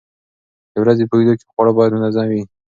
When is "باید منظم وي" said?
1.77-2.43